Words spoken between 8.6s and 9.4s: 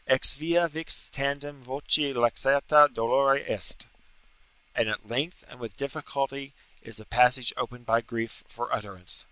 utterance."